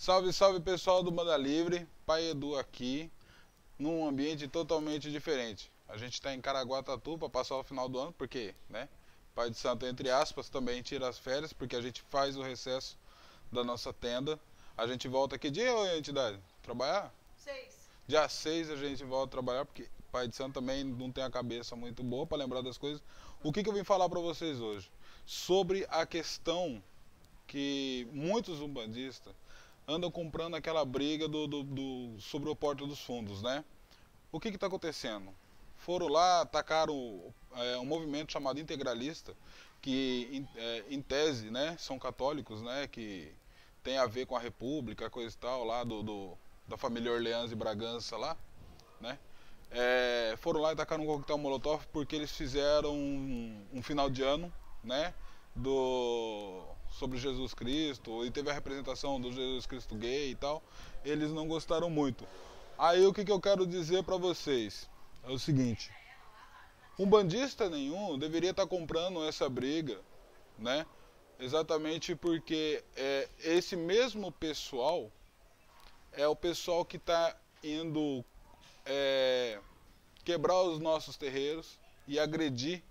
[0.00, 3.12] Salve, salve pessoal do Banda Livre, Pai Edu aqui,
[3.78, 5.70] num ambiente totalmente diferente.
[5.86, 8.88] A gente está em Caraguatatu para passar o final do ano, porque, né?
[9.34, 12.96] Pai de Santo, entre aspas, também tira as férias, porque a gente faz o recesso
[13.52, 14.40] da nossa tenda.
[14.74, 16.40] A gente volta que dia, ô entidade?
[16.62, 17.14] Trabalhar?
[17.36, 17.90] Seis.
[18.08, 21.30] Dia 6 a gente volta a trabalhar, porque Pai de Santo também não tem a
[21.30, 23.02] cabeça muito boa para lembrar das coisas.
[23.42, 24.90] O que, que eu vim falar para vocês hoje?
[25.26, 26.82] Sobre a questão
[27.46, 29.34] que muitos umbandistas
[29.90, 33.64] andam comprando aquela briga do, do, do sobre o Porta dos Fundos, né?
[34.30, 35.34] O que está acontecendo?
[35.78, 39.34] Foram lá, atacaram é, um movimento chamado integralista,
[39.82, 43.32] que em, é, em, tese, né, são católicos, né, que
[43.82, 46.38] tem a ver com a República, coisa e tal, lá do, do
[46.68, 48.36] da família Orleans e Bragança lá,
[49.00, 49.18] né?
[49.72, 54.22] É, foram lá e atacaram um coquetel molotov porque eles fizeram um, um final de
[54.22, 54.52] ano,
[54.84, 55.12] né,
[55.54, 60.62] do sobre Jesus Cristo e teve a representação do Jesus Cristo gay e tal,
[61.04, 62.26] eles não gostaram muito.
[62.78, 64.88] Aí o que, que eu quero dizer para vocês
[65.24, 65.90] é o seguinte:
[66.98, 70.00] um bandista nenhum deveria estar tá comprando essa briga,
[70.58, 70.86] né?
[71.38, 75.10] Exatamente porque é, esse mesmo pessoal
[76.12, 78.22] é o pessoal que está indo
[78.84, 79.58] é,
[80.24, 82.82] quebrar os nossos terreiros e agredir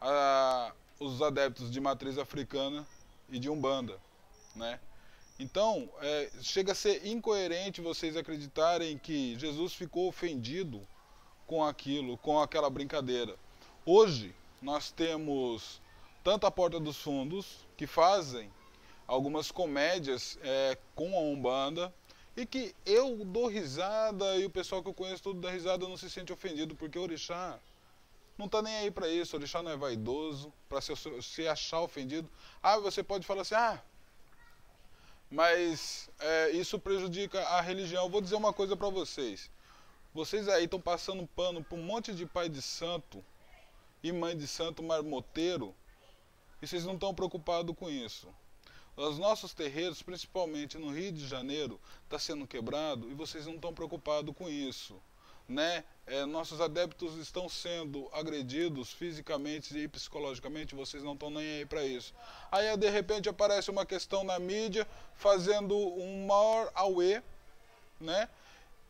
[0.00, 2.86] a, os adeptos de matriz africana
[3.28, 3.98] e de Umbanda,
[4.54, 4.80] né?
[5.38, 10.80] Então, é, chega a ser incoerente vocês acreditarem que Jesus ficou ofendido
[11.46, 13.36] com aquilo, com aquela brincadeira.
[13.86, 15.80] Hoje, nós temos
[16.24, 18.52] tanto a Porta dos Fundos, que fazem
[19.06, 21.94] algumas comédias é, com a Umbanda,
[22.36, 25.96] e que eu dou risada e o pessoal que eu conheço tudo dá risada não
[25.96, 27.58] se sente ofendido, porque Orixá
[28.38, 31.80] não tá nem aí para isso, o orixá não é vaidoso, para se, se achar
[31.80, 32.30] ofendido.
[32.62, 33.82] Ah, você pode falar assim, ah,
[35.28, 38.04] mas é, isso prejudica a religião.
[38.04, 39.50] Eu vou dizer uma coisa para vocês.
[40.14, 43.22] Vocês aí estão passando pano para um monte de pai de santo
[44.02, 45.74] e mãe de santo marmoteiro
[46.62, 48.32] e vocês não estão preocupados com isso.
[48.96, 53.74] Os nossos terreiros, principalmente no Rio de Janeiro, está sendo quebrado e vocês não estão
[53.74, 55.00] preocupados com isso
[55.48, 55.82] né?
[56.06, 61.84] É, nossos adeptos estão sendo agredidos fisicamente e psicologicamente, vocês não estão nem aí para
[61.84, 62.14] isso.
[62.50, 67.22] Aí de repente aparece uma questão na mídia fazendo um maior auê,
[68.00, 68.28] né?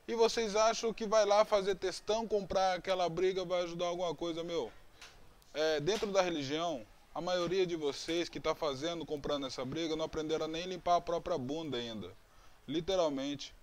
[0.07, 4.43] E vocês acham que vai lá fazer testão, comprar aquela briga, vai ajudar alguma coisa,
[4.43, 4.73] meu?
[5.53, 10.05] É, dentro da religião, a maioria de vocês que está fazendo, comprando essa briga, não
[10.05, 12.13] aprenderam nem limpar a própria bunda ainda.
[12.67, 13.55] Literalmente.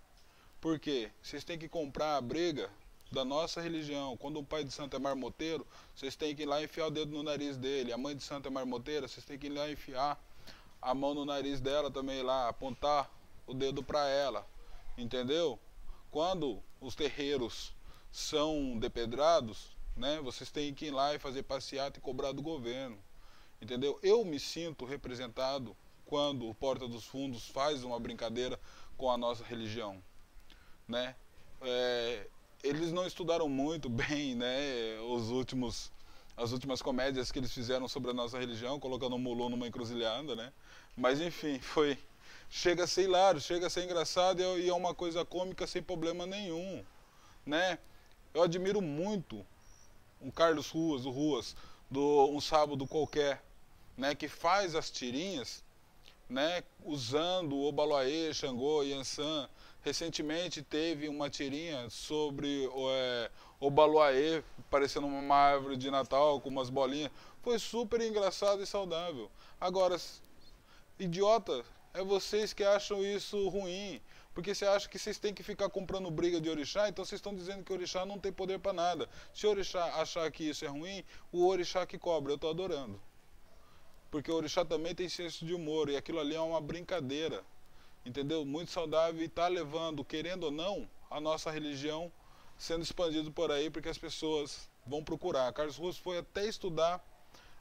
[0.61, 1.09] Por quê?
[1.21, 2.69] Vocês têm que comprar a briga
[3.11, 4.17] da nossa religião.
[4.17, 7.11] Quando o pai de santo é marmoteiro, vocês têm que ir lá enfiar o dedo
[7.11, 7.93] no nariz dele.
[7.93, 10.21] A mãe de santo é marmoteira, vocês têm que ir lá enfiar
[10.81, 13.09] a mão no nariz dela também lá, apontar
[13.47, 14.47] o dedo para ela.
[14.97, 15.59] Entendeu?
[16.11, 17.73] Quando os terreiros
[18.11, 22.97] são depedrados, né, vocês têm que ir lá e fazer passeata e cobrar do governo.
[23.61, 23.99] Entendeu?
[24.03, 28.59] Eu me sinto representado quando o Porta dos Fundos faz uma brincadeira
[28.95, 30.01] com a nossa religião.
[30.87, 31.15] Né?
[31.61, 32.27] É,
[32.63, 35.91] eles não estudaram muito bem, né, os últimos
[36.37, 40.35] as últimas comédias que eles fizeram sobre a nossa religião, colocando o Mulu numa encruzilhada,
[40.35, 40.51] né?
[40.95, 41.97] Mas enfim, foi
[42.49, 46.25] chega a ser hilário, chega a ser engraçado e é uma coisa cômica sem problema
[46.25, 46.83] nenhum,
[47.45, 47.79] né?
[48.33, 49.45] Eu admiro muito
[50.19, 51.55] o Carlos Ruas, o Ruas,
[51.89, 53.41] do Um Sábado Qualquer,
[53.97, 55.63] né, que faz as tirinhas,
[56.29, 59.47] né, usando o Baloaê, Xangô, Yansan,
[59.85, 63.29] Recentemente teve uma tirinha sobre é,
[63.59, 67.11] o Baluaê parecendo uma árvore de Natal com umas bolinhas.
[67.43, 69.29] Foi super engraçado e saudável.
[69.61, 69.95] Agora,
[70.97, 71.63] idiota,
[71.93, 74.01] é vocês que acham isso ruim.
[74.33, 77.35] Porque você acha que vocês têm que ficar comprando briga de orixá, então vocês estão
[77.35, 79.07] dizendo que orixá não tem poder para nada.
[79.35, 82.99] Se o orixá achar que isso é ruim, o orixá que cobra, eu estou adorando.
[84.09, 87.43] Porque o orixá também tem senso de humor e aquilo ali é uma brincadeira
[88.05, 88.45] entendeu?
[88.45, 92.11] Muito saudável e está levando, querendo ou não, a nossa religião
[92.57, 95.51] sendo expandido por aí, porque as pessoas vão procurar.
[95.51, 97.03] Carlos Russo foi até estudar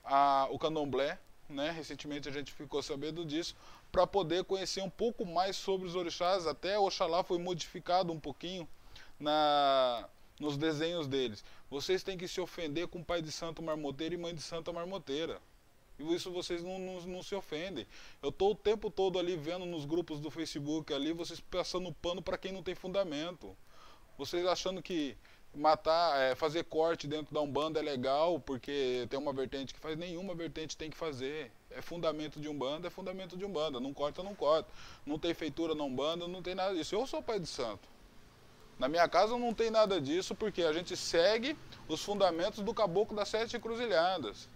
[0.04, 1.18] a, o candomblé,
[1.48, 1.70] né?
[1.70, 3.56] recentemente a gente ficou sabendo disso,
[3.90, 8.68] para poder conhecer um pouco mais sobre os orixás, até Oxalá foi modificado um pouquinho
[9.18, 10.08] na,
[10.38, 11.44] nos desenhos deles.
[11.70, 15.40] Vocês têm que se ofender com pai de santo marmoteiro e mãe de santa marmoteira.
[15.98, 17.86] E isso vocês não, não, não se ofendem.
[18.22, 22.20] Eu estou o tempo todo ali vendo nos grupos do Facebook ali, vocês passando pano
[22.20, 23.56] para quem não tem fundamento.
[24.18, 25.16] Vocês achando que
[25.54, 29.96] matar, é, fazer corte dentro da Umbanda é legal, porque tem uma vertente que faz,
[29.96, 31.50] nenhuma vertente tem que fazer.
[31.70, 33.80] É fundamento de Umbanda, é fundamento de Umbanda.
[33.80, 34.68] Não corta, não corta.
[35.06, 36.94] Não tem feitura na Umbanda, não tem nada disso.
[36.94, 37.88] Eu sou pai de santo.
[38.78, 41.56] Na minha casa não tem nada disso, porque a gente segue
[41.88, 44.48] os fundamentos do caboclo das sete encruzilhadas.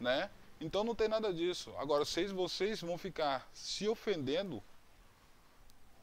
[0.00, 0.28] Né?
[0.60, 1.72] Então não tem nada disso.
[1.78, 4.62] Agora, vocês, vocês vão ficar se ofendendo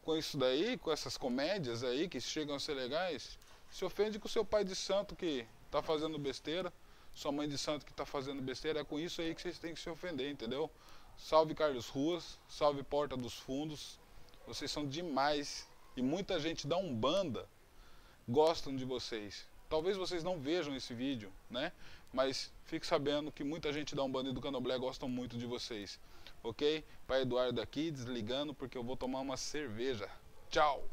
[0.03, 3.37] com isso daí, com essas comédias aí que chegam a ser legais.
[3.69, 6.71] Se ofende com seu pai de santo que está fazendo besteira,
[7.13, 8.79] sua mãe de santo que está fazendo besteira.
[8.81, 10.69] É com isso aí que vocês têm que se ofender, entendeu?
[11.17, 13.99] Salve Carlos Ruas, salve Porta dos Fundos.
[14.47, 15.67] Vocês são demais.
[15.97, 17.47] E muita gente da Umbanda
[18.27, 19.45] gostam de vocês.
[19.69, 21.71] Talvez vocês não vejam esse vídeo, né?
[22.13, 25.99] Mas fique sabendo que muita gente da Umbanda e do Candomblé gostam muito de vocês.
[26.43, 26.83] Ok?
[27.07, 30.09] Pai Eduardo aqui, desligando porque eu vou tomar uma cerveja.
[30.49, 30.87] Tchau!